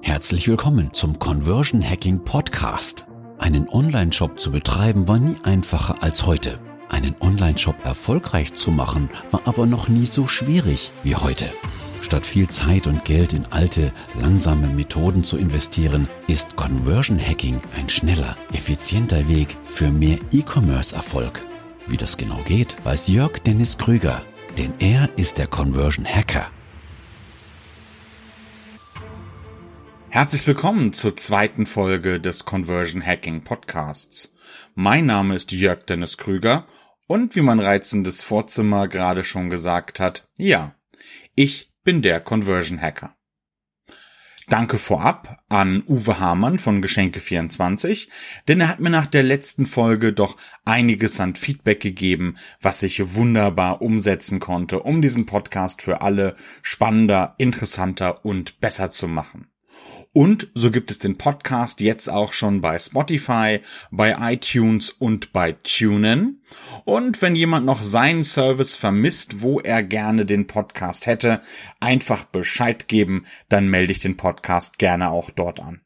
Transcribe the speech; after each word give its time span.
Herzlich 0.00 0.48
willkommen 0.48 0.94
zum 0.94 1.18
Conversion 1.18 1.82
Hacking 1.86 2.24
Podcast. 2.24 3.04
Einen 3.36 3.68
Online-Shop 3.68 4.40
zu 4.40 4.50
betreiben 4.50 5.08
war 5.08 5.18
nie 5.18 5.36
einfacher 5.42 6.02
als 6.02 6.24
heute. 6.24 6.58
Einen 6.88 7.14
Online-Shop 7.20 7.76
erfolgreich 7.84 8.54
zu 8.54 8.70
machen 8.70 9.10
war 9.30 9.42
aber 9.44 9.66
noch 9.66 9.88
nie 9.88 10.06
so 10.06 10.26
schwierig 10.26 10.90
wie 11.02 11.16
heute. 11.16 11.50
Statt 12.00 12.24
viel 12.24 12.48
Zeit 12.48 12.86
und 12.86 13.04
Geld 13.04 13.34
in 13.34 13.44
alte, 13.50 13.92
langsame 14.18 14.68
Methoden 14.68 15.22
zu 15.22 15.36
investieren, 15.36 16.08
ist 16.28 16.56
Conversion 16.56 17.20
Hacking 17.20 17.58
ein 17.76 17.90
schneller, 17.90 18.38
effizienter 18.54 19.28
Weg 19.28 19.58
für 19.66 19.90
mehr 19.90 20.18
E-Commerce-Erfolg. 20.30 21.42
Wie 21.88 21.98
das 21.98 22.16
genau 22.16 22.40
geht, 22.46 22.78
weiß 22.84 23.08
Jörg 23.08 23.38
Dennis 23.40 23.76
Krüger, 23.76 24.22
denn 24.56 24.72
er 24.78 25.10
ist 25.18 25.36
der 25.36 25.46
Conversion 25.46 26.06
Hacker. 26.06 26.50
Herzlich 30.14 30.46
willkommen 30.46 30.92
zur 30.92 31.16
zweiten 31.16 31.64
Folge 31.64 32.20
des 32.20 32.44
Conversion 32.44 33.02
Hacking 33.02 33.44
Podcasts. 33.44 34.34
Mein 34.74 35.06
Name 35.06 35.34
ist 35.34 35.52
Jörg 35.52 35.86
Dennis 35.86 36.18
Krüger 36.18 36.66
und 37.06 37.34
wie 37.34 37.40
mein 37.40 37.60
reizendes 37.60 38.22
Vorzimmer 38.22 38.88
gerade 38.88 39.24
schon 39.24 39.48
gesagt 39.48 40.00
hat, 40.00 40.28
ja, 40.36 40.74
ich 41.34 41.72
bin 41.82 42.02
der 42.02 42.20
Conversion 42.20 42.78
Hacker. 42.78 43.16
Danke 44.48 44.76
vorab 44.76 45.38
an 45.48 45.82
Uwe 45.88 46.20
Hamann 46.20 46.58
von 46.58 46.84
Geschenke24, 46.84 48.10
denn 48.48 48.60
er 48.60 48.68
hat 48.68 48.80
mir 48.80 48.90
nach 48.90 49.06
der 49.06 49.22
letzten 49.22 49.64
Folge 49.64 50.12
doch 50.12 50.36
einiges 50.66 51.20
an 51.20 51.36
Feedback 51.36 51.80
gegeben, 51.80 52.36
was 52.60 52.82
ich 52.82 53.14
wunderbar 53.14 53.80
umsetzen 53.80 54.40
konnte, 54.40 54.80
um 54.80 55.00
diesen 55.00 55.24
Podcast 55.24 55.80
für 55.80 56.02
alle 56.02 56.36
spannender, 56.60 57.34
interessanter 57.38 58.26
und 58.26 58.60
besser 58.60 58.90
zu 58.90 59.08
machen. 59.08 59.51
Und 60.14 60.48
so 60.54 60.70
gibt 60.70 60.90
es 60.90 60.98
den 60.98 61.18
Podcast 61.18 61.80
jetzt 61.80 62.08
auch 62.08 62.32
schon 62.32 62.60
bei 62.60 62.78
Spotify, 62.78 63.60
bei 63.90 64.32
iTunes 64.32 64.90
und 64.90 65.32
bei 65.32 65.52
TuneIn. 65.52 66.40
Und 66.84 67.22
wenn 67.22 67.36
jemand 67.36 67.66
noch 67.66 67.82
seinen 67.82 68.24
Service 68.24 68.76
vermisst, 68.76 69.40
wo 69.40 69.60
er 69.60 69.82
gerne 69.82 70.26
den 70.26 70.46
Podcast 70.46 71.06
hätte, 71.06 71.40
einfach 71.80 72.24
Bescheid 72.24 72.88
geben, 72.88 73.24
dann 73.48 73.68
melde 73.68 73.92
ich 73.92 74.00
den 74.00 74.16
Podcast 74.16 74.78
gerne 74.78 75.10
auch 75.10 75.30
dort 75.30 75.60
an. 75.60 75.81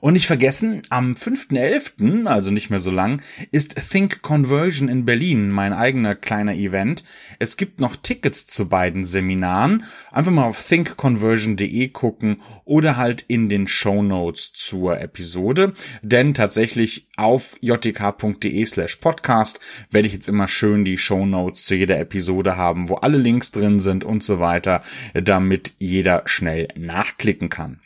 Und 0.00 0.14
nicht 0.14 0.26
vergessen, 0.26 0.82
am 0.88 1.14
5.11., 1.14 2.26
also 2.26 2.50
nicht 2.50 2.70
mehr 2.70 2.78
so 2.78 2.90
lang, 2.90 3.20
ist 3.52 3.76
Think 3.90 4.22
Conversion 4.22 4.88
in 4.88 5.04
Berlin, 5.04 5.50
mein 5.50 5.72
eigener 5.72 6.14
kleiner 6.14 6.54
Event. 6.54 7.04
Es 7.38 7.56
gibt 7.56 7.80
noch 7.80 7.96
Tickets 7.96 8.46
zu 8.46 8.68
beiden 8.68 9.04
Seminaren. 9.04 9.84
Einfach 10.10 10.32
mal 10.32 10.46
auf 10.46 10.62
thinkconversion.de 10.66 11.88
gucken 11.88 12.40
oder 12.64 12.96
halt 12.96 13.24
in 13.28 13.48
den 13.48 13.68
Show 13.68 14.02
Notes 14.02 14.52
zur 14.54 15.00
Episode. 15.00 15.74
Denn 16.02 16.32
tatsächlich 16.32 17.08
auf 17.16 17.56
jtk.de 17.60 18.64
slash 18.64 18.96
podcast 18.96 19.60
werde 19.90 20.08
ich 20.08 20.14
jetzt 20.14 20.28
immer 20.28 20.48
schön 20.48 20.84
die 20.84 20.98
Show 20.98 21.26
Notes 21.26 21.64
zu 21.64 21.74
jeder 21.74 21.98
Episode 21.98 22.56
haben, 22.56 22.88
wo 22.88 22.94
alle 22.94 23.18
Links 23.18 23.50
drin 23.50 23.80
sind 23.80 24.04
und 24.04 24.22
so 24.22 24.40
weiter, 24.40 24.82
damit 25.12 25.74
jeder 25.78 26.22
schnell 26.24 26.68
nachklicken 26.76 27.50
kann. 27.50 27.80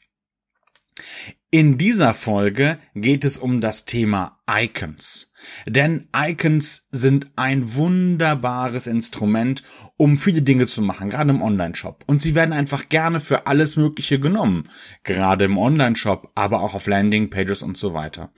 In 1.54 1.78
dieser 1.78 2.14
Folge 2.14 2.78
geht 2.96 3.24
es 3.24 3.38
um 3.38 3.60
das 3.60 3.84
Thema 3.84 4.40
Icons. 4.50 5.30
Denn 5.68 6.08
Icons 6.12 6.88
sind 6.90 7.30
ein 7.36 7.76
wunderbares 7.76 8.88
Instrument, 8.88 9.62
um 9.96 10.18
viele 10.18 10.42
Dinge 10.42 10.66
zu 10.66 10.82
machen, 10.82 11.10
gerade 11.10 11.30
im 11.30 11.42
Online-Shop. 11.42 12.02
Und 12.08 12.20
sie 12.20 12.34
werden 12.34 12.52
einfach 12.52 12.88
gerne 12.88 13.20
für 13.20 13.46
alles 13.46 13.76
Mögliche 13.76 14.18
genommen. 14.18 14.68
Gerade 15.04 15.44
im 15.44 15.56
Online-Shop, 15.56 16.32
aber 16.34 16.60
auch 16.60 16.74
auf 16.74 16.88
Landing-Pages 16.88 17.62
und 17.62 17.78
so 17.78 17.94
weiter. 17.94 18.32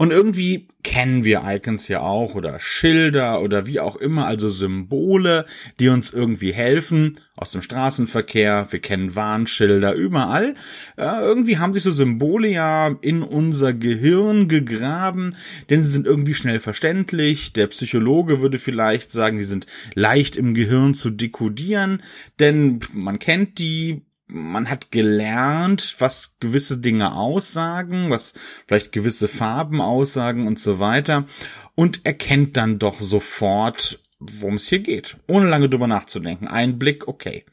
Und 0.00 0.14
irgendwie 0.14 0.66
kennen 0.82 1.24
wir 1.24 1.42
Icons 1.44 1.86
ja 1.88 2.00
auch 2.00 2.34
oder 2.34 2.58
Schilder 2.58 3.42
oder 3.42 3.66
wie 3.66 3.80
auch 3.80 3.96
immer, 3.96 4.24
also 4.24 4.48
Symbole, 4.48 5.44
die 5.78 5.90
uns 5.90 6.10
irgendwie 6.10 6.52
helfen 6.54 7.20
aus 7.36 7.50
dem 7.50 7.60
Straßenverkehr. 7.60 8.66
Wir 8.70 8.80
kennen 8.80 9.14
Warnschilder 9.14 9.92
überall. 9.92 10.54
Ja, 10.96 11.20
irgendwie 11.20 11.58
haben 11.58 11.74
sich 11.74 11.82
so 11.82 11.90
Symbole 11.90 12.48
ja 12.48 12.96
in 13.02 13.22
unser 13.22 13.74
Gehirn 13.74 14.48
gegraben, 14.48 15.36
denn 15.68 15.82
sie 15.82 15.92
sind 15.92 16.06
irgendwie 16.06 16.32
schnell 16.32 16.60
verständlich. 16.60 17.52
Der 17.52 17.66
Psychologe 17.66 18.40
würde 18.40 18.58
vielleicht 18.58 19.12
sagen, 19.12 19.36
die 19.36 19.44
sind 19.44 19.66
leicht 19.94 20.34
im 20.36 20.54
Gehirn 20.54 20.94
zu 20.94 21.10
dekodieren, 21.10 22.02
denn 22.38 22.80
man 22.94 23.18
kennt 23.18 23.58
die, 23.58 24.00
man 24.32 24.68
hat 24.68 24.90
gelernt, 24.90 25.96
was 25.98 26.36
gewisse 26.40 26.78
Dinge 26.78 27.14
aussagen, 27.14 28.10
was 28.10 28.34
vielleicht 28.66 28.92
gewisse 28.92 29.28
Farben 29.28 29.80
aussagen 29.80 30.46
und 30.46 30.58
so 30.58 30.78
weiter 30.78 31.26
und 31.74 32.04
erkennt 32.04 32.56
dann 32.56 32.78
doch 32.78 33.00
sofort, 33.00 34.00
worum 34.18 34.54
es 34.54 34.68
hier 34.68 34.80
geht, 34.80 35.16
ohne 35.26 35.48
lange 35.48 35.68
drüber 35.68 35.86
nachzudenken. 35.86 36.48
Ein 36.48 36.78
Blick, 36.78 37.08
okay. 37.08 37.44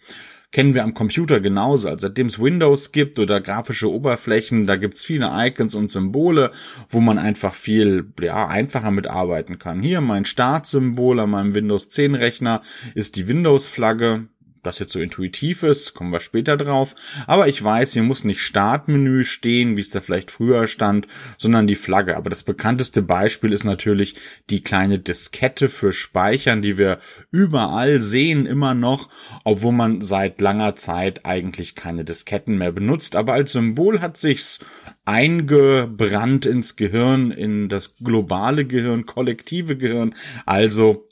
Kennen 0.54 0.74
wir 0.74 0.84
am 0.84 0.94
Computer 0.94 1.42
genauso. 1.42 1.90
Also 1.90 2.08
seitdem 2.08 2.28
es 2.28 2.40
Windows 2.40 2.94
gibt 2.94 3.20
oder 3.20 3.42
grafische 3.42 3.92
Oberflächen, 3.92 4.66
da 4.66 4.78
gibt's 4.78 5.04
viele 5.04 5.30
Icons 5.34 5.76
und 5.76 5.92
Symbole, 5.92 6.52
wo 6.90 7.02
man 7.02 7.18
einfach 7.18 7.54
viel 7.54 8.12
ja, 8.22 8.48
einfacher 8.48 8.92
mitarbeiten 8.92 9.60
kann. 9.60 9.82
Hier 9.82 10.00
mein 10.00 10.24
Startsymbol 10.24 11.20
an 11.20 11.32
meinem 11.32 11.54
Windows 11.54 11.90
10 11.90 12.16
Rechner 12.16 12.62
ist 12.96 13.18
die 13.18 13.28
Windows-Flagge 13.28 14.30
das 14.68 14.80
jetzt 14.80 14.94
so 14.94 15.00
intuitiv 15.00 15.64
ist, 15.64 15.94
kommen 15.94 16.12
wir 16.12 16.20
später 16.20 16.58
drauf. 16.58 16.96
Aber 17.26 17.48
ich 17.48 17.64
weiß, 17.64 17.94
hier 17.94 18.04
muss 18.04 18.24
nicht 18.24 18.42
Startmenü 18.42 19.24
stehen, 19.24 19.78
wie 19.78 19.82
es 19.82 19.90
da 19.90 20.02
vielleicht 20.02 20.30
früher 20.32 20.68
stand, 20.68 21.08
sondern 21.38 21.68
die 21.68 21.76
Flagge. 21.76 22.16
Aber 22.18 22.30
das 22.30 22.44
bekannteste 22.44 23.02
Beispiel 23.02 23.54
ist 23.54 23.64
natürlich 23.64 24.16
die 24.50 24.62
kleine 24.62 25.00
Diskette 25.00 25.70
für 25.70 25.94
Speichern, 25.94 26.62
die 26.62 26.78
wir 26.78 27.00
überall 27.32 28.00
sehen, 28.00 28.46
immer 28.46 28.74
noch, 28.74 29.10
obwohl 29.44 29.74
man 29.74 30.02
seit 30.02 30.42
langer 30.42 30.76
Zeit 30.76 31.26
eigentlich 31.26 31.76
keine 31.76 32.04
Disketten 32.04 32.58
mehr 32.58 32.72
benutzt. 32.72 33.16
Aber 33.16 33.34
als 33.34 33.54
Symbol 33.54 34.02
hat 34.02 34.18
sich's 34.18 34.60
eingebrannt 35.06 36.46
ins 36.46 36.76
Gehirn, 36.76 37.32
in 37.32 37.70
das 37.70 37.96
globale 37.96 38.66
Gehirn, 38.66 39.06
kollektive 39.06 39.78
Gehirn. 39.78 40.14
Also, 40.46 41.08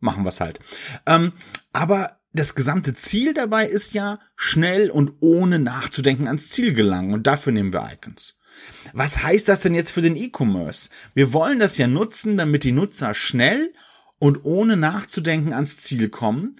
machen 0.00 0.24
wir's 0.24 0.40
halt. 0.40 0.60
Ähm, 1.06 1.32
aber 1.72 2.19
das 2.32 2.54
gesamte 2.54 2.94
Ziel 2.94 3.34
dabei 3.34 3.66
ist 3.66 3.92
ja 3.92 4.20
schnell 4.36 4.90
und 4.90 5.14
ohne 5.20 5.58
nachzudenken 5.58 6.28
ans 6.28 6.48
Ziel 6.48 6.72
gelangen 6.72 7.12
und 7.12 7.26
dafür 7.26 7.52
nehmen 7.52 7.72
wir 7.72 7.90
Icons. 7.92 8.38
Was 8.92 9.22
heißt 9.22 9.48
das 9.48 9.60
denn 9.60 9.74
jetzt 9.74 9.90
für 9.90 10.02
den 10.02 10.16
E-Commerce? 10.16 10.90
Wir 11.14 11.32
wollen 11.32 11.58
das 11.58 11.78
ja 11.78 11.86
nutzen, 11.86 12.36
damit 12.36 12.64
die 12.64 12.72
Nutzer 12.72 13.14
schnell 13.14 13.72
und 14.18 14.44
ohne 14.44 14.76
nachzudenken 14.76 15.52
ans 15.52 15.78
Ziel 15.78 16.08
kommen 16.08 16.56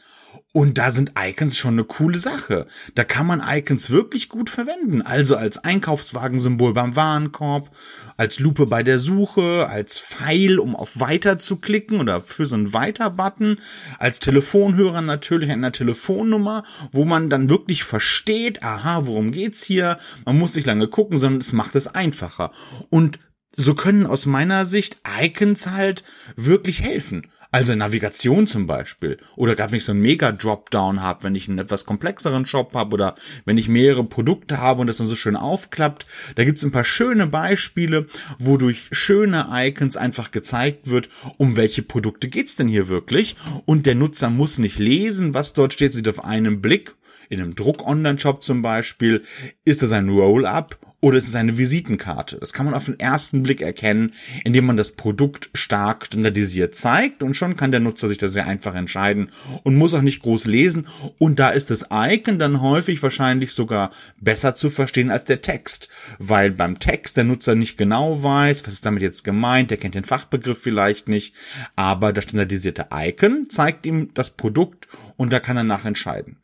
und 0.53 0.79
da 0.79 0.91
sind 0.91 1.13
Icons 1.17 1.57
schon 1.57 1.75
eine 1.75 1.85
coole 1.85 2.19
Sache. 2.19 2.67
Da 2.97 3.05
kann 3.05 3.27
man 3.27 3.41
Icons 3.47 3.91
wirklich 3.91 4.29
gut 4.29 4.51
verwenden. 4.51 5.01
Also 5.01 5.37
als 5.37 5.63
Einkaufswagensymbol 5.63 6.75
beim 6.75 6.97
Warenkorb, 6.97 7.71
als 8.17 8.41
Lupe 8.41 8.67
bei 8.67 8.83
der 8.83 8.99
Suche, 8.99 9.69
als 9.69 10.01
Pfeil, 10.01 10.59
um 10.59 10.75
auf 10.75 10.99
Weiter 10.99 11.39
zu 11.39 11.57
klicken 11.57 12.01
oder 12.01 12.23
für 12.23 12.47
so 12.47 12.57
einen 12.57 12.73
Weiter-Button, 12.73 13.61
als 13.99 14.19
Telefonhörer 14.19 15.03
natürlich 15.03 15.51
einer 15.51 15.71
Telefonnummer, 15.71 16.65
wo 16.91 17.05
man 17.05 17.31
dann 17.31 17.49
wirklich 17.49 17.85
versteht, 17.85 18.65
aha, 18.65 19.07
worum 19.07 19.31
geht's 19.31 19.63
hier? 19.63 19.99
Man 20.25 20.37
muss 20.37 20.57
nicht 20.57 20.67
lange 20.67 20.89
gucken, 20.89 21.21
sondern 21.21 21.41
es 21.41 21.53
macht 21.53 21.77
es 21.77 21.87
einfacher. 21.87 22.51
Und 22.89 23.21
so 23.57 23.75
können 23.75 24.07
aus 24.07 24.27
meiner 24.27 24.65
Sicht 24.65 24.97
Icons 25.21 25.69
halt 25.69 26.03
wirklich 26.35 26.83
helfen. 26.83 27.31
Also 27.53 27.75
Navigation 27.75 28.47
zum 28.47 28.69
Beispiel. 28.69 29.19
Oder 29.35 29.57
gerade 29.57 29.73
wenn 29.73 29.79
ich 29.79 29.85
so 29.85 29.93
einen 29.93 30.03
Mega-Dropdown 30.03 31.03
habe, 31.03 31.25
wenn 31.25 31.35
ich 31.35 31.49
einen 31.49 31.59
etwas 31.59 31.85
komplexeren 31.85 32.47
Shop 32.47 32.75
habe 32.75 32.95
oder 32.95 33.17
wenn 33.45 33.59
ich 33.59 33.69
mehrere 33.69 34.05
Produkte 34.05 34.59
habe 34.59 34.81
und 34.81 34.87
das 34.87 34.99
dann 34.99 35.09
so 35.09 35.17
schön 35.17 35.35
aufklappt. 35.35 36.07
Da 36.37 36.45
gibt's 36.45 36.63
ein 36.63 36.71
paar 36.71 36.85
schöne 36.85 37.27
Beispiele, 37.27 38.07
wo 38.39 38.57
durch 38.57 38.89
schöne 38.93 39.49
Icons 39.51 39.97
einfach 39.97 40.31
gezeigt 40.31 40.89
wird, 40.89 41.09
um 41.39 41.57
welche 41.57 41.83
Produkte 41.83 42.29
geht's 42.29 42.55
denn 42.55 42.69
hier 42.69 42.89
wirklich. 42.89 43.35
Und 43.67 43.85
der 43.87 43.97
Nutzer 43.97 44.31
muss 44.31 44.59
nicht 44.59 44.79
lesen, 44.79 45.35
was 45.35 45.53
dort 45.53 45.73
steht, 45.73 45.93
sieht 45.93 46.09
auf 46.09 46.25
einen 46.25 46.61
Blick 46.61 46.95
in 47.31 47.41
einem 47.41 47.55
Druck-Online-Shop 47.55 48.43
zum 48.43 48.61
Beispiel, 48.61 49.23
ist 49.65 49.83
das 49.83 49.93
ein 49.93 50.09
Roll-up 50.09 50.79
oder 51.01 51.19
ist 51.19 51.29
es 51.29 51.35
eine 51.35 51.57
Visitenkarte? 51.57 52.39
Das 52.39 52.53
kann 52.53 52.67
man 52.67 52.75
auf 52.75 52.85
den 52.85 53.01
ersten 53.01 53.43
Blick 53.43 53.63
erkennen, 53.63 54.13
indem 54.45 54.67
man 54.67 54.77
das 54.77 54.93
Produkt 54.93 55.51
stark 55.55 56.07
standardisiert 56.07 56.75
zeigt 56.75 57.23
und 57.23 57.35
schon 57.35 57.57
kann 57.57 57.71
der 57.71 57.81
Nutzer 57.81 58.09
sich 58.09 58.19
das 58.19 58.33
sehr 58.33 58.47
einfach 58.47 58.75
entscheiden 58.75 59.31
und 59.63 59.77
muss 59.77 59.95
auch 59.95 60.03
nicht 60.03 60.23
groß 60.23 60.47
lesen 60.47 60.87
und 61.19 61.39
da 61.39 61.51
ist 61.51 61.71
das 61.71 61.87
Icon 61.91 62.39
dann 62.39 62.61
häufig 62.61 63.03
wahrscheinlich 63.03 63.53
sogar 63.53 63.91
besser 64.21 64.55
zu 64.55 64.71
verstehen 64.71 65.11
als 65.11 65.25
der 65.25 65.43
Text, 65.43 65.89
weil 66.19 66.51
beim 66.51 66.79
Text 66.79 67.17
der 67.17 67.25
Nutzer 67.25 67.55
nicht 67.55 67.79
genau 67.79 68.23
weiß, 68.23 68.67
was 68.67 68.75
ist 68.75 68.87
damit 68.87 69.03
jetzt 69.03 69.25
gemeint, 69.25 69.71
der 69.71 69.79
kennt 69.79 69.95
den 69.95 70.05
Fachbegriff 70.05 70.61
vielleicht 70.61 71.09
nicht, 71.09 71.35
aber 71.77 72.13
das 72.13 72.25
standardisierte 72.25 72.87
Icon 72.93 73.49
zeigt 73.49 73.87
ihm 73.87 74.13
das 74.15 74.31
Produkt 74.31 74.89
und 75.17 75.33
da 75.33 75.41
kann 75.41 75.57
er 75.57 75.65
nachentscheiden. 75.65 76.37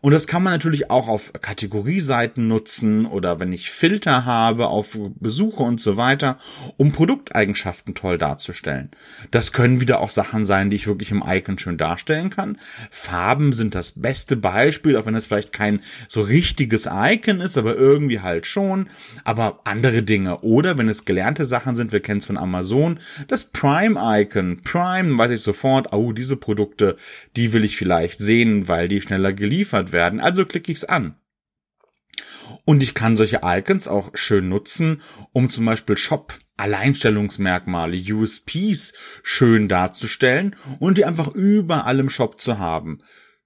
Und 0.00 0.12
das 0.12 0.26
kann 0.26 0.42
man 0.42 0.52
natürlich 0.52 0.90
auch 0.90 1.08
auf 1.08 1.32
Kategorieseiten 1.40 2.48
nutzen 2.48 3.04
oder 3.04 3.38
wenn 3.38 3.52
ich 3.52 3.70
Filter 3.70 4.24
habe 4.24 4.68
auf 4.68 4.98
Besuche 5.20 5.62
und 5.62 5.80
so 5.80 5.96
weiter, 5.96 6.38
um 6.76 6.92
Produkteigenschaften 6.92 7.94
toll 7.94 8.16
darzustellen. 8.16 8.90
Das 9.30 9.52
können 9.52 9.80
wieder 9.80 10.00
auch 10.00 10.10
Sachen 10.10 10.46
sein, 10.46 10.70
die 10.70 10.76
ich 10.76 10.86
wirklich 10.86 11.10
im 11.10 11.22
Icon 11.26 11.58
schön 11.58 11.76
darstellen 11.76 12.30
kann. 12.30 12.58
Farben 12.90 13.52
sind 13.52 13.74
das 13.74 13.92
beste 14.00 14.36
Beispiel, 14.36 14.96
auch 14.96 15.04
wenn 15.04 15.14
es 15.14 15.26
vielleicht 15.26 15.52
kein 15.52 15.80
so 16.08 16.22
richtiges 16.22 16.88
Icon 16.90 17.40
ist, 17.40 17.58
aber 17.58 17.76
irgendwie 17.76 18.20
halt 18.20 18.46
schon. 18.46 18.88
Aber 19.24 19.60
andere 19.64 20.02
Dinge. 20.02 20.38
Oder 20.40 20.78
wenn 20.78 20.88
es 20.88 21.04
gelernte 21.04 21.44
Sachen 21.44 21.76
sind, 21.76 21.92
wir 21.92 22.00
kennen 22.00 22.18
es 22.18 22.26
von 22.26 22.38
Amazon, 22.38 22.98
das 23.28 23.44
Prime-Icon. 23.46 24.62
Prime 24.64 25.18
weiß 25.18 25.30
ich 25.32 25.42
sofort, 25.42 25.92
oh, 25.92 26.12
diese 26.12 26.36
Produkte, 26.36 26.96
die 27.36 27.52
will 27.52 27.64
ich 27.64 27.76
vielleicht 27.76 28.18
sehen, 28.18 28.68
weil 28.68 28.88
die 28.88 29.00
schneller 29.00 29.32
geliefert 29.32 29.89
werden. 29.92 30.20
Also 30.20 30.44
klicke 30.44 30.72
ich 30.72 30.78
es 30.78 30.84
an. 30.84 31.14
Und 32.64 32.82
ich 32.82 32.94
kann 32.94 33.16
solche 33.16 33.40
Icons 33.42 33.88
auch 33.88 34.10
schön 34.14 34.48
nutzen, 34.48 35.02
um 35.32 35.50
zum 35.50 35.64
Beispiel 35.64 35.96
Shop 35.96 36.34
Alleinstellungsmerkmale, 36.56 37.96
USPs 37.96 38.92
schön 39.22 39.66
darzustellen 39.68 40.56
und 40.78 40.98
die 40.98 41.06
einfach 41.06 41.28
überall 41.28 41.98
im 41.98 42.10
Shop 42.10 42.40
zu 42.40 42.58
haben 42.58 43.00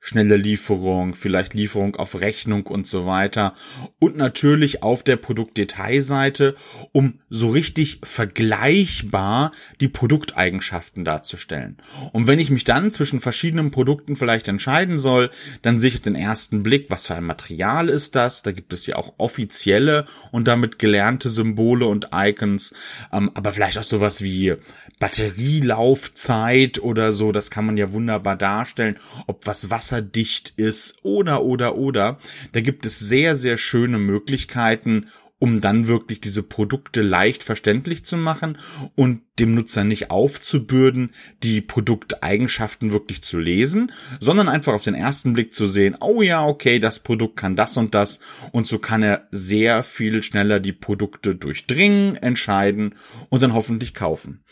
schnelle 0.04 0.36
Lieferung, 0.36 1.14
vielleicht 1.14 1.54
Lieferung 1.54 1.96
auf 1.96 2.20
Rechnung 2.20 2.66
und 2.66 2.86
so 2.86 3.06
weiter. 3.06 3.54
Und 3.98 4.18
natürlich 4.18 4.82
auf 4.82 5.02
der 5.02 5.16
Produktdetailseite, 5.16 6.56
um 6.92 7.20
so 7.30 7.48
richtig 7.48 8.00
vergleichbar 8.02 9.50
die 9.80 9.88
Produkteigenschaften 9.88 11.06
darzustellen. 11.06 11.78
Und 12.12 12.26
wenn 12.26 12.38
ich 12.38 12.50
mich 12.50 12.64
dann 12.64 12.90
zwischen 12.90 13.18
verschiedenen 13.18 13.70
Produkten 13.70 14.14
vielleicht 14.14 14.46
entscheiden 14.46 14.98
soll, 14.98 15.30
dann 15.62 15.78
sehe 15.78 15.88
ich 15.88 15.94
auf 15.94 16.02
den 16.02 16.16
ersten 16.16 16.62
Blick, 16.62 16.90
was 16.90 17.06
für 17.06 17.14
ein 17.14 17.24
Material 17.24 17.88
ist 17.88 18.14
das. 18.14 18.42
Da 18.42 18.52
gibt 18.52 18.74
es 18.74 18.86
ja 18.86 18.96
auch 18.96 19.14
offizielle 19.16 20.04
und 20.32 20.46
damit 20.46 20.78
gelernte 20.78 21.30
Symbole 21.30 21.86
und 21.86 22.08
Icons. 22.12 22.74
Ähm, 23.10 23.30
aber 23.32 23.54
vielleicht 23.54 23.78
auch 23.78 23.84
sowas 23.84 24.20
wie 24.20 24.54
Batterielaufzeit 24.98 26.78
oder 26.82 27.10
so. 27.12 27.32
Das 27.32 27.50
kann 27.50 27.64
man 27.64 27.78
ja 27.78 27.92
wunderbar 27.92 28.36
darstellen, 28.36 28.98
ob 29.26 29.46
was 29.46 29.70
Wasser 29.70 29.93
wasserdicht 29.94 30.54
ist 30.56 30.98
oder 31.02 31.42
oder 31.42 31.76
oder. 31.76 32.18
Da 32.52 32.60
gibt 32.60 32.86
es 32.86 32.98
sehr, 32.98 33.34
sehr 33.34 33.56
schöne 33.56 33.98
Möglichkeiten, 33.98 35.06
um 35.38 35.60
dann 35.60 35.86
wirklich 35.86 36.20
diese 36.20 36.42
Produkte 36.42 37.02
leicht 37.02 37.44
verständlich 37.44 38.04
zu 38.04 38.16
machen 38.16 38.56
und 38.94 39.22
dem 39.38 39.54
Nutzer 39.54 39.82
nicht 39.82 40.10
aufzubürden, 40.10 41.10
die 41.42 41.60
Produkteigenschaften 41.60 42.92
wirklich 42.92 43.22
zu 43.22 43.38
lesen, 43.38 43.90
sondern 44.20 44.48
einfach 44.48 44.72
auf 44.72 44.84
den 44.84 44.94
ersten 44.94 45.32
Blick 45.32 45.52
zu 45.52 45.66
sehen, 45.66 45.96
oh 46.00 46.22
ja, 46.22 46.46
okay, 46.46 46.78
das 46.78 47.00
Produkt 47.00 47.36
kann 47.36 47.56
das 47.56 47.76
und 47.76 47.94
das 47.94 48.20
und 48.52 48.68
so 48.68 48.78
kann 48.78 49.02
er 49.02 49.26
sehr 49.32 49.82
viel 49.82 50.22
schneller 50.22 50.60
die 50.60 50.72
Produkte 50.72 51.34
durchdringen, 51.34 52.16
entscheiden 52.16 52.94
und 53.28 53.42
dann 53.42 53.54
hoffentlich 53.54 53.92
kaufen. 53.92 54.44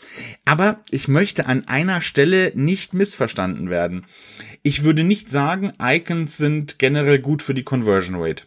Aber 0.43 0.81
ich 0.91 1.07
möchte 1.07 1.45
an 1.45 1.67
einer 1.67 2.01
Stelle 2.01 2.51
nicht 2.55 2.93
missverstanden 2.93 3.69
werden. 3.69 4.05
Ich 4.63 4.83
würde 4.83 5.03
nicht 5.05 5.31
sagen, 5.31 5.71
Icons 5.81 6.37
sind 6.37 6.77
generell 6.77 7.19
gut 7.19 7.41
für 7.41 7.53
die 7.53 7.63
Conversion 7.63 8.15
Rate. 8.17 8.43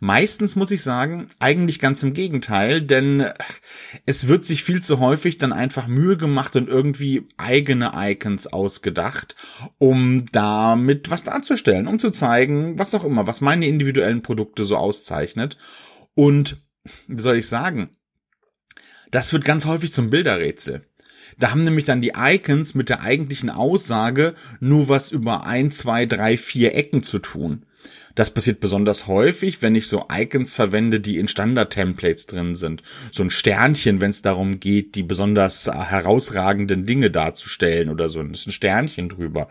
Meistens 0.00 0.56
muss 0.56 0.70
ich 0.70 0.82
sagen, 0.82 1.26
eigentlich 1.38 1.78
ganz 1.78 2.02
im 2.02 2.12
Gegenteil, 2.12 2.82
denn 2.82 3.26
es 4.06 4.28
wird 4.28 4.44
sich 4.44 4.64
viel 4.64 4.82
zu 4.82 4.98
häufig 4.98 5.38
dann 5.38 5.52
einfach 5.52 5.86
Mühe 5.86 6.16
gemacht 6.16 6.56
und 6.56 6.68
irgendwie 6.68 7.26
eigene 7.36 7.92
Icons 7.94 8.46
ausgedacht, 8.46 9.36
um 9.78 10.26
damit 10.32 11.10
was 11.10 11.24
darzustellen, 11.24 11.86
um 11.86 11.98
zu 11.98 12.10
zeigen, 12.10 12.78
was 12.78 12.94
auch 12.94 13.04
immer, 13.04 13.26
was 13.26 13.40
meine 13.40 13.66
individuellen 13.66 14.22
Produkte 14.22 14.64
so 14.64 14.76
auszeichnet. 14.76 15.56
Und 16.14 16.56
wie 17.06 17.20
soll 17.20 17.36
ich 17.36 17.48
sagen? 17.48 17.90
Das 19.10 19.32
wird 19.32 19.44
ganz 19.44 19.64
häufig 19.64 19.92
zum 19.92 20.10
Bilderrätsel. 20.10 20.84
Da 21.38 21.50
haben 21.50 21.64
nämlich 21.64 21.84
dann 21.84 22.00
die 22.00 22.12
Icons 22.16 22.74
mit 22.74 22.88
der 22.88 23.00
eigentlichen 23.00 23.50
Aussage 23.50 24.34
nur 24.60 24.88
was 24.88 25.12
über 25.12 25.44
ein, 25.44 25.70
zwei, 25.70 26.06
drei, 26.06 26.36
vier 26.36 26.74
Ecken 26.74 27.02
zu 27.02 27.18
tun. 27.18 27.64
Das 28.18 28.30
passiert 28.30 28.58
besonders 28.58 29.06
häufig, 29.06 29.62
wenn 29.62 29.76
ich 29.76 29.86
so 29.86 30.06
Icons 30.12 30.52
verwende, 30.52 30.98
die 30.98 31.18
in 31.18 31.28
Standard-Templates 31.28 32.26
drin 32.26 32.56
sind. 32.56 32.82
So 33.12 33.22
ein 33.22 33.30
Sternchen, 33.30 34.00
wenn 34.00 34.10
es 34.10 34.22
darum 34.22 34.58
geht, 34.58 34.96
die 34.96 35.04
besonders 35.04 35.68
herausragenden 35.68 36.84
Dinge 36.84 37.12
darzustellen 37.12 37.90
oder 37.90 38.08
so. 38.08 38.20
Das 38.24 38.40
ist 38.40 38.48
ein 38.48 38.50
Sternchen 38.50 39.08
drüber. 39.08 39.46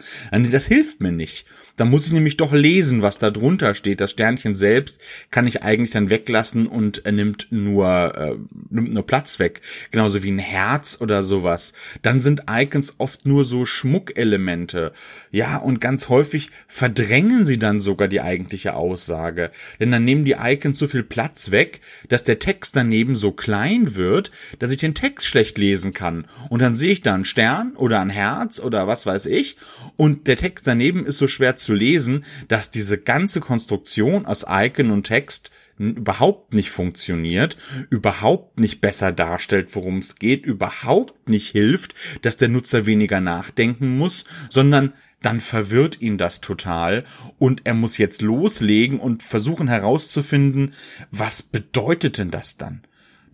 Das 0.51 0.67
hilft 0.67 0.99
mir 0.99 1.13
nicht. 1.13 1.45
Da 1.77 1.85
muss 1.85 2.07
ich 2.07 2.11
nämlich 2.11 2.37
doch 2.37 2.53
lesen, 2.53 3.03
was 3.03 3.19
da 3.19 3.29
drunter 3.29 3.75
steht. 3.75 4.01
Das 4.01 4.11
Sternchen 4.11 4.55
selbst 4.55 4.99
kann 5.29 5.45
ich 5.45 5.61
eigentlich 5.61 5.91
dann 5.91 6.09
weglassen 6.09 6.65
und 6.65 7.05
er 7.05 7.11
nimmt 7.11 7.47
nur, 7.51 8.15
äh, 8.17 8.35
nimmt 8.71 8.93
nur 8.93 9.05
Platz 9.05 9.37
weg. 9.37 9.61
Genauso 9.91 10.23
wie 10.23 10.31
ein 10.31 10.39
Herz 10.39 10.97
oder 10.99 11.21
sowas. 11.21 11.73
Dann 12.01 12.19
sind 12.19 12.43
Icons 12.49 12.95
oft 12.97 13.27
nur 13.27 13.45
so 13.45 13.65
Schmuckelemente. 13.65 14.91
Ja, 15.29 15.57
und 15.57 15.79
ganz 15.79 16.09
häufig 16.09 16.49
verdrängen 16.67 17.45
sie 17.45 17.59
dann 17.59 17.79
sogar 17.79 18.07
die 18.07 18.21
eigentliche 18.21 18.56
eigentliche 18.57 18.73
Aussage. 18.73 19.51
Denn 19.79 19.91
dann 19.91 20.03
nehmen 20.03 20.25
die 20.25 20.35
Icons 20.39 20.79
so 20.79 20.87
viel 20.87 21.03
Platz 21.03 21.51
weg, 21.51 21.81
dass 22.09 22.23
der 22.23 22.39
Text 22.39 22.75
daneben 22.75 23.15
so 23.15 23.31
klein 23.31 23.95
wird, 23.95 24.31
dass 24.59 24.71
ich 24.71 24.77
den 24.77 24.95
Text 24.95 25.27
schlecht 25.27 25.57
lesen 25.57 25.93
kann. 25.93 26.25
Und 26.49 26.61
dann 26.61 26.75
sehe 26.75 26.91
ich 26.91 27.01
da 27.01 27.13
einen 27.13 27.25
Stern 27.25 27.75
oder 27.75 27.99
ein 27.99 28.09
Herz 28.09 28.59
oder 28.59 28.87
was 28.87 29.05
weiß 29.05 29.27
ich. 29.27 29.57
Und 29.95 30.27
der 30.27 30.37
Text 30.37 30.65
daneben 30.65 31.05
ist 31.05 31.17
so 31.17 31.27
schwer 31.27 31.55
zu 31.55 31.73
lesen, 31.73 32.25
dass 32.47 32.71
diese 32.71 32.97
ganze 32.97 33.39
Konstruktion 33.39 34.25
aus 34.25 34.45
Icon 34.49 34.91
und 34.91 35.03
Text 35.03 35.51
überhaupt 35.79 36.55
nicht 36.55 36.71
funktioniert, 36.71 37.55
überhaupt 37.91 38.59
nicht 38.59 38.81
besser 38.81 39.11
darstellt, 39.11 39.75
worum 39.75 39.99
es 39.99 40.15
geht, 40.15 40.43
überhaupt 40.43 41.29
nicht 41.29 41.49
hilft, 41.49 41.93
dass 42.23 42.37
der 42.37 42.49
Nutzer 42.49 42.87
weniger 42.87 43.21
nachdenken 43.21 43.95
muss, 43.95 44.25
sondern 44.49 44.93
dann 45.21 45.39
verwirrt 45.41 46.01
ihn 46.01 46.17
das 46.17 46.41
total 46.41 47.03
und 47.39 47.61
er 47.65 47.73
muss 47.73 47.97
jetzt 47.97 48.21
loslegen 48.21 48.99
und 48.99 49.23
versuchen 49.23 49.67
herauszufinden, 49.67 50.73
was 51.11 51.41
bedeutet 51.41 52.17
denn 52.17 52.31
das 52.31 52.57
dann? 52.57 52.83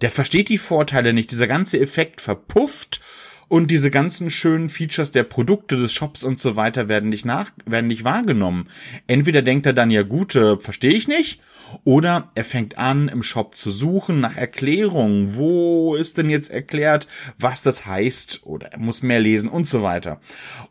Der 0.01 0.11
versteht 0.11 0.49
die 0.49 0.57
Vorteile 0.57 1.13
nicht, 1.13 1.31
dieser 1.31 1.47
ganze 1.47 1.79
Effekt 1.79 2.21
verpufft 2.21 3.01
und 3.49 3.69
diese 3.69 3.91
ganzen 3.91 4.31
schönen 4.31 4.69
Features 4.69 5.11
der 5.11 5.23
Produkte 5.23 5.77
des 5.77 5.93
Shops 5.93 6.23
und 6.23 6.39
so 6.39 6.55
weiter 6.55 6.87
werden 6.87 7.09
nicht 7.09 7.25
nach, 7.25 7.51
werden 7.65 7.87
nicht 7.87 8.03
wahrgenommen. 8.03 8.67
Entweder 9.05 9.41
denkt 9.41 9.65
er 9.65 9.73
dann 9.73 9.91
ja 9.91 10.01
gut, 10.01 10.35
äh, 10.35 10.57
verstehe 10.57 10.93
ich 10.93 11.07
nicht, 11.07 11.39
oder 11.83 12.31
er 12.35 12.45
fängt 12.45 12.77
an 12.77 13.09
im 13.09 13.21
Shop 13.21 13.55
zu 13.55 13.71
suchen 13.71 14.19
nach 14.19 14.37
Erklärungen. 14.37 15.35
Wo 15.35 15.95
ist 15.95 16.17
denn 16.17 16.29
jetzt 16.29 16.49
erklärt, 16.49 17.07
was 17.37 17.61
das 17.61 17.85
heißt? 17.85 18.41
Oder 18.43 18.71
er 18.71 18.79
muss 18.79 19.03
mehr 19.03 19.19
lesen 19.19 19.49
und 19.49 19.67
so 19.67 19.83
weiter. 19.83 20.19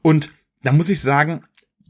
Und 0.02 0.32
da 0.62 0.72
muss 0.72 0.88
ich 0.88 1.00
sagen, 1.00 1.44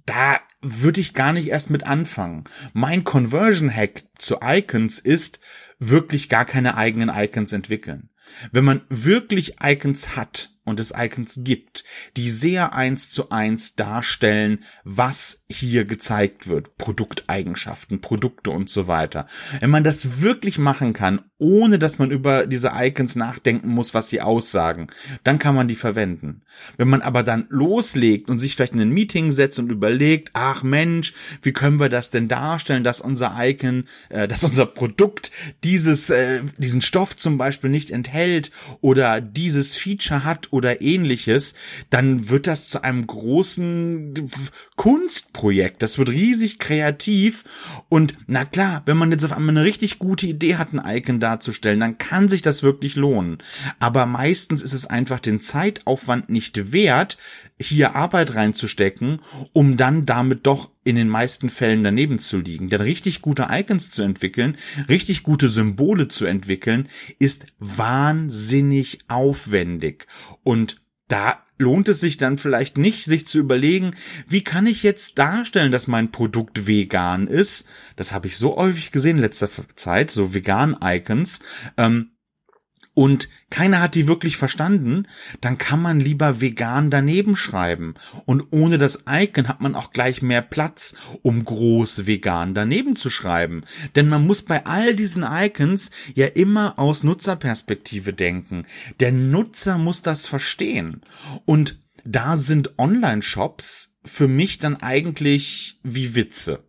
da 0.07 0.41
würde 0.61 1.01
ich 1.01 1.15
gar 1.15 1.33
nicht 1.33 1.49
erst 1.49 1.71
mit 1.71 1.85
anfangen. 1.85 2.45
Mein 2.73 3.05
Conversion 3.05 3.75
Hack 3.75 4.05
zu 4.19 4.39
Icons 4.43 4.99
ist 4.99 5.41
wirklich 5.79 6.29
gar 6.29 6.45
keine 6.45 6.77
eigenen 6.77 7.09
Icons 7.09 7.53
entwickeln. 7.53 8.11
Wenn 8.51 8.65
man 8.65 8.83
wirklich 8.89 9.57
Icons 9.63 10.17
hat, 10.17 10.53
und 10.65 10.81
es 10.81 10.93
Icons 10.97 11.41
gibt, 11.43 11.85
die 12.17 12.31
sehr 12.31 12.73
eins 12.73 13.11
zu 13.11 13.31
eins 13.31 13.75
darstellen, 13.75 14.65
was 14.85 15.42
hier 15.59 15.85
gezeigt 15.85 16.49
wird. 16.49 16.77
Produkteigenschaften, 16.79 18.01
Produkte 18.01 18.51
und 18.51 18.71
so 18.71 18.87
weiter. 18.87 19.27
Wenn 19.61 19.71
man 19.71 19.85
das 19.85 20.21
wirklich 20.21 20.59
machen 20.59 20.93
kann, 20.93 21.21
ohne 21.43 21.81
dass 21.81 21.99
man 21.99 22.13
über 22.13 22.47
diese 22.47 22.71
Icons 22.75 23.17
nachdenken 23.17 23.69
muss, 23.69 23.95
was 23.95 24.09
sie 24.09 24.21
aussagen, 24.21 24.87
dann 25.25 25.41
kann 25.41 25.57
man 25.57 25.67
die 25.67 25.75
verwenden. 25.75 26.43
Wenn 26.77 26.89
man 26.89 27.03
aber 27.03 27.25
dann 27.25 27.47
loslegt 27.49 28.31
und 28.31 28.39
sich 28.39 28.55
vielleicht 28.55 28.75
in 28.75 28.81
ein 28.81 28.91
Meeting 28.91 29.33
setzt 29.33 29.59
und 29.59 29.73
überlegt, 29.73 30.31
ach 30.35 30.63
Mensch, 30.63 31.15
wie 31.43 31.53
können 31.53 31.81
wir 31.81 31.89
das 31.89 32.11
denn 32.11 32.29
darstellen, 32.29 32.85
dass 32.85 33.01
unser 33.01 33.35
Icon, 33.37 33.85
äh, 34.09 34.29
dass 34.29 34.45
unser 34.45 34.67
Produkt 34.67 35.33
dieses, 35.65 36.11
äh, 36.11 36.43
diesen 36.59 36.81
Stoff 36.81 37.17
zum 37.17 37.39
Beispiel 37.39 37.71
nicht 37.71 37.91
enthält 37.91 38.53
oder 38.81 39.21
dieses 39.21 39.77
Feature 39.77 40.25
hat 40.25 40.53
oder 40.53 40.81
ähnliches, 40.81 41.55
dann 41.91 42.29
wird 42.29 42.47
das 42.47 42.69
zu 42.69 42.85
einem 42.85 43.05
großen 43.05 44.31
Kunstprojekt. 44.77 45.42
Das 45.83 45.99
wird 45.99 46.09
riesig 46.09 46.59
kreativ 46.59 47.45
und 47.89 48.15
na 48.27 48.45
klar, 48.45 48.83
wenn 48.87 48.97
man 48.97 49.11
jetzt 49.11 49.25
auf 49.25 49.33
einmal 49.33 49.57
eine 49.57 49.65
richtig 49.65 49.99
gute 49.99 50.27
Idee 50.27 50.57
hat, 50.57 50.73
ein 50.73 50.83
Icon 50.85 51.21
darzustellen, 51.21 51.81
dann 51.81 51.99
kann 51.99 52.29
sich 52.29 52.43
das 52.43 52.63
wirklich 52.63 52.97
lohnen. 52.97 53.39
Aber 53.79 54.07
meistens 54.07 54.63
ist 54.63 54.73
es 54.73 54.87
einfach 54.87 55.21
den 55.21 55.41
Zeitaufwand 55.41 56.31
nicht 56.31 56.73
wert, 56.73 57.19
hier 57.61 57.97
Arbeit 57.97 58.35
reinzustecken, 58.35 59.21
um 59.53 59.77
dann 59.77 60.07
damit 60.07 60.47
doch 60.47 60.71
in 60.85 60.97
den 60.97 61.09
meisten 61.09 61.49
Fällen 61.49 61.85
daneben 61.85 62.19
zu 62.19 62.39
liegen. 62.39 62.69
Denn 62.69 62.81
richtig 62.81 63.23
gute 63.23 63.49
Icons 63.51 63.91
zu 63.91 64.03
entwickeln, 64.03 64.57
richtig 64.89 65.23
gute 65.23 65.49
Symbole 65.49 66.09
zu 66.09 66.25
entwickeln, 66.25 66.89
ist 67.19 67.47
wahnsinnig 67.59 68.99
aufwendig. 69.09 70.07
Und 70.43 70.82
da 71.13 71.43
lohnt 71.59 71.89
es 71.89 72.01
sich 72.01 72.17
dann 72.17 72.39
vielleicht 72.39 72.79
nicht, 72.79 73.05
sich 73.05 73.27
zu 73.27 73.39
überlegen, 73.39 73.95
wie 74.27 74.43
kann 74.43 74.67
ich 74.67 74.83
jetzt 74.83 75.19
darstellen, 75.19 75.71
dass 75.71 75.87
mein 75.87 76.11
Produkt 76.11 76.67
vegan 76.67 77.27
ist. 77.27 77.69
Das 77.97 78.13
habe 78.13 78.27
ich 78.27 78.39
so 78.39 78.57
häufig 78.57 78.91
gesehen 78.93 79.17
in 79.17 79.23
letzter 79.23 79.51
Zeit, 79.77 80.11
so 80.11 80.33
Vegan-Icons. 80.33 81.41
Ähm, 81.77 82.13
und 82.95 83.31
keiner 83.49 83.81
hat 83.81 83.95
die 83.95 84.07
wirklich 84.07 84.37
verstanden, 84.37 85.07
dann 85.41 85.57
kann 85.57 85.81
man 85.81 85.99
lieber 85.99 86.43
vegan 86.43 86.91
daneben 86.91 87.37
schreiben. 87.37 87.95
Und 88.27 88.49
ohne 88.51 88.77
das 88.77 89.05
Icon 89.09 89.49
hat 89.49 89.63
man 89.63 89.75
auch 89.75 89.93
gleich 89.93 90.21
mehr 90.21 90.43
Platz, 90.43 90.95
um 91.23 91.45
groß 91.45 92.07
vegan 92.07 92.55
daneben 92.55 92.95
zu 92.95 93.09
schreiben. 93.09 93.65
Denn 93.97 94.09
man 94.09 94.27
muss 94.27 94.43
bei 94.43 94.67
all 94.67 94.95
diesen 94.95 95.25
Icons 95.27 95.91
ja 96.15 96.27
immer 96.27 96.79
aus 96.79 97.03
Nutzerperspektive 97.03 98.13
denken. 98.13 98.67
Der 99.01 99.13
Nutzer 99.13 99.79
muss 99.79 100.03
das 100.03 100.27
verstehen. 100.27 101.01
Und 101.47 101.79
da 102.05 102.37
sind 102.37 102.79
Online-Shops 102.79 103.97
für 104.05 104.29
mich 104.29 104.59
dann 104.59 104.77
eigentlich 104.77 105.79
wie 105.83 106.15
Witze. 106.15 106.65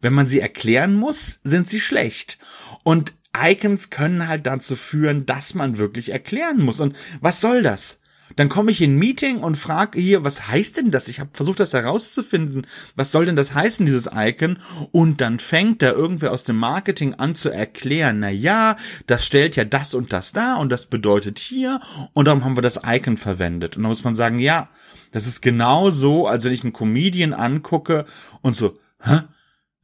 Wenn 0.00 0.14
man 0.14 0.26
sie 0.26 0.40
erklären 0.40 0.94
muss, 0.94 1.40
sind 1.44 1.68
sie 1.68 1.80
schlecht. 1.80 2.38
Und 2.84 3.14
Icons 3.36 3.90
können 3.90 4.28
halt 4.28 4.46
dazu 4.46 4.76
führen, 4.76 5.26
dass 5.26 5.54
man 5.54 5.78
wirklich 5.78 6.10
erklären 6.10 6.60
muss. 6.60 6.80
Und 6.80 6.96
was 7.20 7.40
soll 7.40 7.62
das? 7.62 8.00
Dann 8.36 8.48
komme 8.48 8.70
ich 8.70 8.80
in 8.80 8.94
ein 8.94 8.98
Meeting 8.98 9.38
und 9.40 9.56
frage 9.56 10.00
hier, 10.00 10.24
was 10.24 10.48
heißt 10.48 10.78
denn 10.78 10.90
das? 10.90 11.08
Ich 11.08 11.20
habe 11.20 11.30
versucht, 11.32 11.60
das 11.60 11.74
herauszufinden. 11.74 12.66
Was 12.96 13.12
soll 13.12 13.26
denn 13.26 13.36
das 13.36 13.54
heißen, 13.54 13.84
dieses 13.84 14.08
Icon? 14.14 14.58
Und 14.90 15.20
dann 15.20 15.38
fängt 15.38 15.82
da 15.82 15.90
irgendwer 15.90 16.32
aus 16.32 16.44
dem 16.44 16.56
Marketing 16.56 17.14
an 17.14 17.34
zu 17.34 17.50
erklären, 17.50 18.20
na 18.20 18.30
ja, 18.30 18.76
das 19.06 19.26
stellt 19.26 19.56
ja 19.56 19.64
das 19.64 19.94
und 19.94 20.12
das 20.12 20.32
da 20.32 20.56
und 20.56 20.70
das 20.70 20.86
bedeutet 20.86 21.38
hier 21.38 21.80
und 22.14 22.26
darum 22.26 22.44
haben 22.44 22.56
wir 22.56 22.62
das 22.62 22.80
Icon 22.86 23.16
verwendet. 23.16 23.76
Und 23.76 23.82
dann 23.82 23.90
muss 23.90 24.04
man 24.04 24.14
sagen, 24.14 24.38
ja, 24.38 24.68
das 25.10 25.26
ist 25.26 25.42
genau 25.42 25.90
so, 25.90 26.26
als 26.26 26.44
wenn 26.44 26.52
ich 26.52 26.62
einen 26.62 26.72
Comedian 26.72 27.34
angucke 27.34 28.06
und 28.40 28.54
so, 28.54 28.78
hä? 29.02 29.20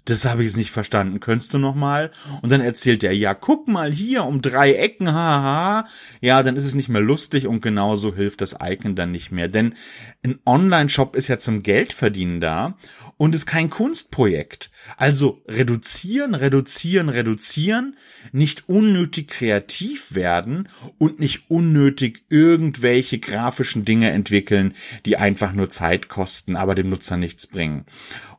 Das 0.08 0.24
habe 0.24 0.42
ich 0.42 0.48
jetzt 0.48 0.56
nicht 0.56 0.70
verstanden, 0.70 1.20
könntest 1.20 1.52
du 1.52 1.58
noch 1.58 1.74
mal? 1.74 2.10
Und 2.42 2.50
dann 2.50 2.60
erzählt 2.60 3.04
er, 3.04 3.12
ja, 3.12 3.34
guck 3.34 3.68
mal 3.68 3.92
hier 3.92 4.24
um 4.24 4.40
drei 4.40 4.72
Ecken, 4.72 5.12
haha. 5.12 5.86
Ja, 6.20 6.42
dann 6.42 6.56
ist 6.56 6.64
es 6.64 6.74
nicht 6.74 6.88
mehr 6.88 7.00
lustig 7.00 7.46
und 7.46 7.60
genauso 7.60 8.14
hilft 8.14 8.40
das 8.40 8.56
Icon 8.62 8.94
dann 8.94 9.10
nicht 9.10 9.30
mehr. 9.32 9.48
Denn 9.48 9.74
ein 10.24 10.38
Online-Shop 10.46 11.14
ist 11.16 11.28
ja 11.28 11.38
zum 11.38 11.62
Geldverdienen 11.62 12.40
da 12.40 12.78
und 13.16 13.34
ist 13.34 13.46
kein 13.46 13.68
Kunstprojekt. 13.68 14.70
Also 14.96 15.42
reduzieren, 15.46 16.34
reduzieren, 16.34 17.08
reduzieren, 17.08 17.96
nicht 18.32 18.68
unnötig 18.68 19.28
kreativ 19.28 20.14
werden 20.14 20.68
und 20.96 21.20
nicht 21.20 21.50
unnötig 21.50 22.24
irgendwelche 22.30 23.18
grafischen 23.18 23.84
Dinge 23.84 24.10
entwickeln, 24.10 24.74
die 25.04 25.16
einfach 25.16 25.52
nur 25.52 25.68
Zeit 25.68 26.08
kosten, 26.08 26.56
aber 26.56 26.74
dem 26.74 26.88
Nutzer 26.88 27.16
nichts 27.16 27.46
bringen. 27.46 27.84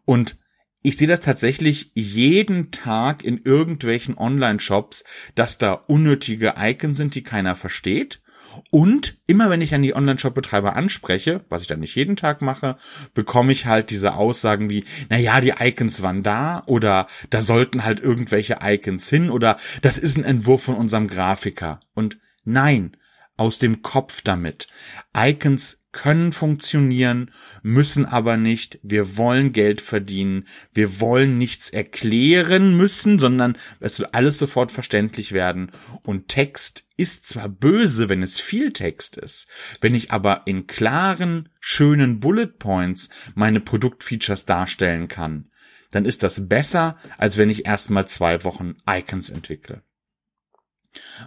Und 0.05 0.37
ich 0.81 0.97
sehe 0.97 1.07
das 1.07 1.21
tatsächlich 1.21 1.91
jeden 1.93 2.71
Tag 2.71 3.23
in 3.23 3.37
irgendwelchen 3.37 4.17
Online-Shops, 4.17 5.03
dass 5.35 5.57
da 5.57 5.73
unnötige 5.73 6.55
Icons 6.57 6.97
sind, 6.97 7.15
die 7.15 7.23
keiner 7.23 7.55
versteht. 7.55 8.21
Und 8.71 9.17
immer 9.27 9.49
wenn 9.49 9.61
ich 9.61 9.73
an 9.73 9.81
die 9.81 9.95
Online-Shop-Betreiber 9.95 10.75
anspreche, 10.75 11.45
was 11.49 11.61
ich 11.61 11.67
dann 11.67 11.79
nicht 11.79 11.95
jeden 11.95 12.15
Tag 12.15 12.41
mache, 12.41 12.77
bekomme 13.13 13.51
ich 13.51 13.65
halt 13.65 13.89
diese 13.89 14.13
Aussagen 14.13 14.69
wie, 14.69 14.85
na 15.09 15.17
ja, 15.17 15.41
die 15.41 15.53
Icons 15.59 16.01
waren 16.01 16.23
da 16.23 16.63
oder 16.65 17.07
da 17.29 17.41
sollten 17.41 17.83
halt 17.83 17.99
irgendwelche 17.99 18.57
Icons 18.61 19.09
hin 19.09 19.29
oder 19.29 19.57
das 19.81 19.97
ist 19.97 20.17
ein 20.17 20.23
Entwurf 20.23 20.63
von 20.63 20.75
unserem 20.75 21.07
Grafiker. 21.07 21.79
Und 21.93 22.19
nein, 22.43 22.95
aus 23.37 23.59
dem 23.59 23.81
Kopf 23.81 24.21
damit. 24.21 24.67
Icons 25.15 25.78
können 25.91 26.31
funktionieren, 26.31 27.31
müssen 27.63 28.05
aber 28.05 28.37
nicht. 28.37 28.79
Wir 28.83 29.17
wollen 29.17 29.51
Geld 29.53 29.81
verdienen. 29.81 30.47
Wir 30.71 30.99
wollen 30.99 31.37
nichts 31.37 31.69
erklären 31.69 32.77
müssen, 32.77 33.17
sondern 33.17 33.57
es 33.79 33.99
wird 33.99 34.13
alles 34.13 34.37
sofort 34.37 34.71
verständlich 34.71 35.31
werden. 35.31 35.71
Und 36.03 36.27
Text 36.27 36.87
ist 36.95 37.27
zwar 37.27 37.49
böse, 37.49 38.09
wenn 38.09 38.21
es 38.21 38.39
viel 38.39 38.71
Text 38.71 39.17
ist. 39.17 39.47
Wenn 39.81 39.95
ich 39.95 40.11
aber 40.11 40.43
in 40.45 40.67
klaren, 40.67 41.49
schönen 41.59 42.19
Bullet 42.19 42.59
Points 42.59 43.09
meine 43.33 43.59
Produktfeatures 43.59 44.45
darstellen 44.45 45.07
kann, 45.07 45.49
dann 45.91 46.05
ist 46.05 46.21
das 46.21 46.47
besser, 46.47 46.97
als 47.17 47.37
wenn 47.37 47.49
ich 47.49 47.65
erstmal 47.65 48.07
zwei 48.07 48.43
Wochen 48.43 48.75
Icons 48.87 49.31
entwickle. 49.31 49.83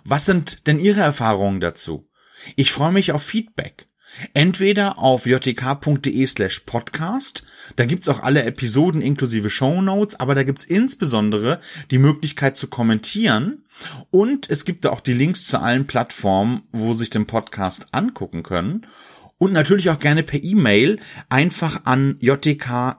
Was 0.05 0.25
sind 0.25 0.67
denn 0.67 0.79
Ihre 0.79 1.01
Erfahrungen 1.01 1.61
dazu? 1.61 2.09
Ich 2.57 2.73
freue 2.73 2.93
mich 2.93 3.13
auf 3.13 3.23
Feedback. 3.23 3.87
Entweder 4.35 4.99
auf 4.99 5.27
jtk.de 5.27 6.27
slash 6.27 6.61
podcast, 6.61 7.45
da 7.77 7.85
gibt's 7.85 8.09
auch 8.09 8.23
alle 8.23 8.45
Episoden 8.45 9.03
inklusive 9.03 9.51
Show 9.51 9.81
Notes, 9.83 10.21
aber 10.21 10.35
da 10.35 10.43
gibt's 10.43 10.65
insbesondere 10.65 11.61
die 11.91 11.99
Möglichkeit 11.99 12.57
zu 12.57 12.69
kommentieren 12.69 13.65
und 14.11 14.49
es 14.51 14.65
gibt 14.65 14.85
da 14.85 14.91
auch 14.91 15.01
die 15.01 15.15
Links 15.15 15.47
zu 15.47 15.59
allen 15.61 15.87
Plattformen, 15.87 16.63
wo 16.73 16.93
sich 16.93 17.11
den 17.11 17.27
Podcast 17.27 17.87
angucken 17.93 18.43
können 18.43 18.87
und 19.39 19.53
natürlich 19.53 19.91
auch 19.91 19.99
gerne 19.99 20.23
per 20.23 20.43
E-Mail 20.43 21.01
einfach 21.29 21.85
an 21.85 22.17
jtk.jtk.de. 22.21 22.93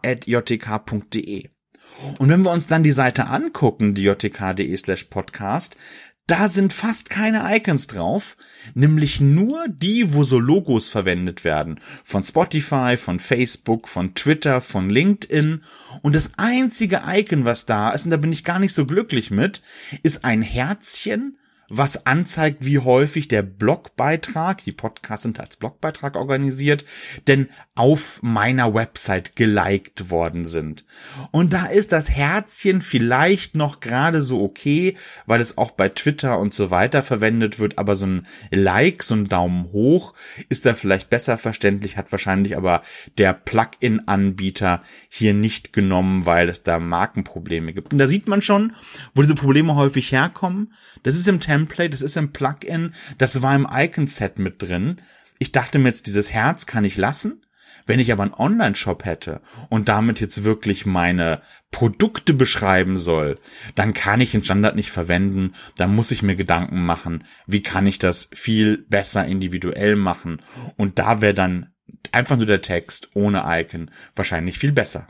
Und 2.17 2.29
wenn 2.29 2.41
wir 2.41 2.51
uns 2.51 2.67
dann 2.67 2.83
die 2.83 2.91
Seite 2.91 3.27
angucken, 3.27 3.93
die 3.93 4.03
jtk.de 4.03 4.75
slash 4.75 5.05
podcast, 5.05 5.77
da 6.27 6.47
sind 6.47 6.71
fast 6.71 7.09
keine 7.09 7.53
Icons 7.55 7.87
drauf, 7.87 8.37
nämlich 8.73 9.19
nur 9.19 9.65
die, 9.67 10.13
wo 10.13 10.23
so 10.23 10.39
Logos 10.39 10.87
verwendet 10.87 11.43
werden. 11.43 11.79
Von 12.03 12.23
Spotify, 12.23 12.95
von 12.97 13.19
Facebook, 13.19 13.89
von 13.89 14.15
Twitter, 14.15 14.61
von 14.61 14.89
LinkedIn. 14.89 15.63
Und 16.01 16.15
das 16.15 16.31
einzige 16.37 17.01
Icon, 17.07 17.45
was 17.45 17.65
da 17.65 17.91
ist, 17.91 18.05
und 18.05 18.11
da 18.11 18.17
bin 18.17 18.31
ich 18.31 18.45
gar 18.45 18.59
nicht 18.59 18.73
so 18.73 18.85
glücklich 18.85 19.31
mit, 19.31 19.61
ist 20.01 20.23
ein 20.23 20.41
Herzchen 20.41 21.37
was 21.77 22.05
anzeigt, 22.05 22.65
wie 22.65 22.79
häufig 22.79 23.27
der 23.27 23.41
Blogbeitrag, 23.41 24.63
die 24.63 24.71
Podcasts 24.71 25.23
sind 25.23 25.39
als 25.39 25.57
Blogbeitrag 25.57 26.15
organisiert, 26.15 26.85
denn 27.27 27.49
auf 27.75 28.21
meiner 28.21 28.73
Website 28.73 29.35
geliked 29.35 30.11
worden 30.11 30.45
sind. 30.45 30.85
Und 31.31 31.53
da 31.53 31.65
ist 31.65 31.91
das 31.91 32.11
Herzchen 32.11 32.81
vielleicht 32.81 33.55
noch 33.55 33.79
gerade 33.79 34.21
so 34.21 34.43
okay, 34.43 34.95
weil 35.25 35.41
es 35.41 35.57
auch 35.57 35.71
bei 35.71 35.89
Twitter 35.89 36.37
und 36.39 36.53
so 36.53 36.69
weiter 36.69 37.01
verwendet 37.01 37.57
wird, 37.57 37.79
aber 37.79 37.95
so 37.95 38.05
ein 38.05 38.27
Like, 38.51 39.01
so 39.01 39.15
ein 39.15 39.27
Daumen 39.27 39.71
hoch 39.71 40.13
ist 40.49 40.67
da 40.67 40.75
vielleicht 40.75 41.09
besser 41.09 41.37
verständlich, 41.37 41.97
hat 41.97 42.11
wahrscheinlich 42.11 42.55
aber 42.55 42.83
der 43.17 43.33
Plugin-Anbieter 43.33 44.83
hier 45.09 45.33
nicht 45.33 45.73
genommen, 45.73 46.27
weil 46.27 46.49
es 46.49 46.61
da 46.61 46.77
Markenprobleme 46.77 47.73
gibt. 47.73 47.93
Und 47.93 47.97
da 47.97 48.05
sieht 48.05 48.27
man 48.27 48.43
schon, 48.43 48.73
wo 49.15 49.23
diese 49.23 49.35
Probleme 49.35 49.75
häufig 49.75 50.11
herkommen. 50.11 50.73
Das 51.01 51.15
ist 51.15 51.27
im 51.27 51.39
Template 51.39 51.62
Template, 51.67 51.89
das 51.89 52.01
ist 52.01 52.17
ein 52.17 52.31
Plugin, 52.31 52.93
das 53.17 53.41
war 53.41 53.55
im 53.55 53.67
Icon-Set 53.69 54.39
mit 54.39 54.61
drin. 54.61 55.01
Ich 55.39 55.51
dachte 55.51 55.79
mir 55.79 55.89
jetzt, 55.89 56.07
dieses 56.07 56.31
Herz 56.33 56.65
kann 56.65 56.85
ich 56.85 56.97
lassen. 56.97 57.41
Wenn 57.85 57.99
ich 57.99 58.13
aber 58.13 58.23
einen 58.23 58.33
Online-Shop 58.33 59.03
hätte 59.03 59.41
und 59.67 59.89
damit 59.89 60.21
jetzt 60.21 60.45
wirklich 60.45 60.85
meine 60.85 61.41
Produkte 61.69 62.33
beschreiben 62.33 62.95
soll, 62.95 63.37
dann 63.75 63.93
kann 63.93 64.21
ich 64.21 64.31
den 64.31 64.43
Standard 64.43 64.77
nicht 64.77 64.89
verwenden. 64.89 65.53
Da 65.75 65.87
muss 65.87 66.11
ich 66.11 66.23
mir 66.23 66.37
Gedanken 66.37 66.85
machen, 66.85 67.25
wie 67.45 67.61
kann 67.61 67.85
ich 67.85 67.99
das 67.99 68.29
viel 68.33 68.85
besser 68.87 69.25
individuell 69.25 69.97
machen. 69.97 70.39
Und 70.77 70.97
da 70.97 71.19
wäre 71.19 71.33
dann 71.33 71.73
einfach 72.13 72.37
nur 72.37 72.45
der 72.45 72.61
Text 72.61 73.09
ohne 73.15 73.43
Icon 73.45 73.91
wahrscheinlich 74.15 74.59
viel 74.59 74.71
besser. 74.71 75.07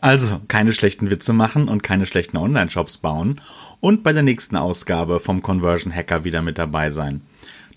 Also 0.00 0.40
keine 0.48 0.72
schlechten 0.72 1.10
Witze 1.10 1.32
machen 1.32 1.68
und 1.68 1.82
keine 1.82 2.06
schlechten 2.06 2.36
Online-Shops 2.36 2.98
bauen 2.98 3.40
und 3.80 4.02
bei 4.02 4.12
der 4.12 4.22
nächsten 4.22 4.56
Ausgabe 4.56 5.20
vom 5.20 5.42
Conversion 5.42 5.94
Hacker 5.94 6.24
wieder 6.24 6.42
mit 6.42 6.58
dabei 6.58 6.90
sein. 6.90 7.22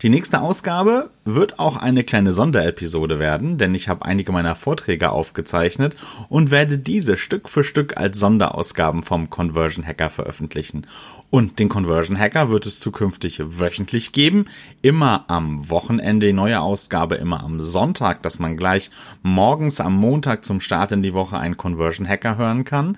Die 0.01 0.07
nächste 0.07 0.39
Ausgabe 0.41 1.09
wird 1.25 1.59
auch 1.59 1.75
eine 1.75 2.05
kleine 2.05 2.31
Sonderepisode 2.31 3.19
werden, 3.19 3.57
denn 3.57 3.75
ich 3.75 3.89
habe 3.89 4.05
einige 4.05 4.31
meiner 4.31 4.55
Vorträge 4.55 5.11
aufgezeichnet 5.11 5.97
und 6.29 6.51
werde 6.51 6.77
diese 6.77 7.17
Stück 7.17 7.49
für 7.49 7.65
Stück 7.65 7.97
als 7.97 8.17
Sonderausgaben 8.17 9.03
vom 9.03 9.29
Conversion 9.29 9.85
Hacker 9.85 10.09
veröffentlichen. 10.09 10.87
Und 11.31 11.59
den 11.59 11.67
Conversion 11.67 12.17
Hacker 12.17 12.49
wird 12.49 12.65
es 12.65 12.79
zukünftig 12.79 13.41
wöchentlich 13.43 14.13
geben, 14.13 14.45
immer 14.81 15.25
am 15.27 15.69
Wochenende 15.69 16.27
die 16.27 16.33
neue 16.33 16.61
Ausgabe, 16.61 17.15
immer 17.15 17.43
am 17.43 17.59
Sonntag, 17.59 18.23
dass 18.23 18.39
man 18.39 18.55
gleich 18.55 18.91
morgens 19.21 19.81
am 19.81 19.95
Montag 19.95 20.45
zum 20.45 20.61
Start 20.61 20.93
in 20.93 21.03
die 21.03 21.13
Woche 21.13 21.37
einen 21.37 21.57
Conversion 21.57 22.07
Hacker 22.07 22.37
hören 22.37 22.63
kann. 22.63 22.97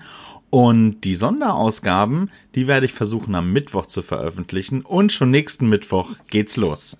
Und 0.54 1.00
die 1.04 1.14
Sonderausgaben, 1.14 2.30
die 2.54 2.66
werde 2.66 2.84
ich 2.84 2.92
versuchen 2.92 3.34
am 3.34 3.54
Mittwoch 3.54 3.86
zu 3.86 4.02
veröffentlichen. 4.02 4.82
Und 4.82 5.10
schon 5.10 5.30
nächsten 5.30 5.66
Mittwoch 5.66 6.10
geht's 6.28 6.58
los. 6.58 6.98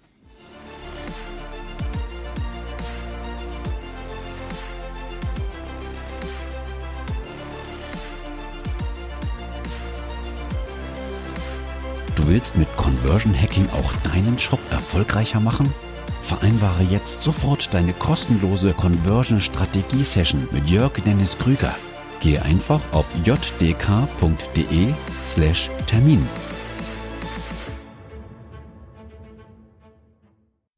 Du 12.17 12.29
willst 12.29 12.57
mit 12.57 12.75
Conversion 12.79 13.39
Hacking 13.39 13.69
auch 13.75 13.93
deinen 14.11 14.39
Shop 14.39 14.61
erfolgreicher 14.71 15.41
machen? 15.41 15.71
Vereinbare 16.23 16.85
jetzt 16.85 17.21
sofort 17.21 17.75
deine 17.75 17.93
kostenlose 17.93 18.73
Conversion 18.73 19.43
Strategie 19.43 20.05
Session 20.05 20.49
mit 20.53 20.71
Jörg 20.71 20.95
Dennis 21.05 21.37
Krüger. 21.37 21.75
Gehe 22.23 22.41
einfach 22.41 22.81
auf 22.93 23.09
jdk.de 23.25 24.95
slash 25.25 25.71
Termin 25.87 26.25